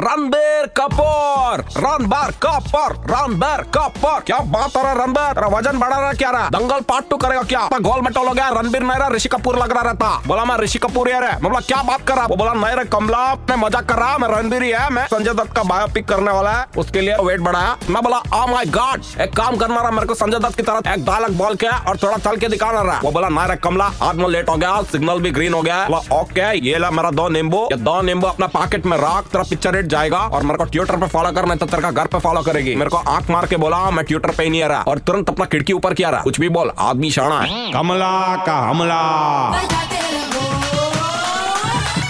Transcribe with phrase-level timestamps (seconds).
[0.00, 5.32] रणबीर कपूर रणबीर कपूर रणबीर कपूर। क्या बात हो रहा रणबीर?
[5.32, 7.60] तेरा वज़न बढ़ा रहा क्या रहा दंगल पार्ट टू करेगा क्या?
[7.60, 10.56] अपना गोल मेटल हो गया रणबीर नहीं रहा ऋषि कपूर लग रहा रहता। बोला मैं
[10.58, 13.18] ऋषि कपूर यार है। मैं बोला, क्या बात कर रहा वो बोला, नहीं रे कमला,
[13.50, 16.52] मैं मज़ाक कर रहा मैं रणबीर ही है, मैं संजय दत्त का बायोपिक करने वाला
[16.52, 20.06] है। उसके लिए वेट बढ़ाया। मैं बोला ओ माय गॉड एक काम करना रहा मेरे
[20.06, 23.00] को संजय दत्त की तरह एक डायलॉग बोल के और थोड़ा चल के दिखाना रहा
[23.04, 26.00] वो बोला ना रे कमला, आज मैं लेट हो गया सिग्नल भी ग्रीन हो गया
[26.12, 29.74] ओके ये ला मेरा दो नींबू। ये दो नींबू अपना पॉकेट में रख, तेरा पिक्चर
[29.74, 32.18] रेट जाएगा और मेरे को ट्विटर पे फॉलो कर मैं तो तेरे का घर पे
[32.18, 34.82] फॉलो करेगी। मेरे को आँख मार के बोला मैं ट्विटर पे ही नहीं आ रहा।
[34.82, 38.58] और तुरंत अपना खिड़की ऊपर किया रहा। कुछ भी बोल आदमी शाना है। कमला का
[38.68, 39.02] हमला।
[39.50, 40.46] बजाते रहो।